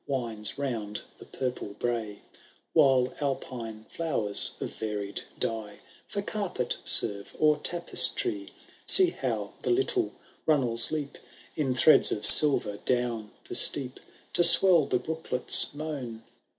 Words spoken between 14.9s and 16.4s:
brooklet*s moan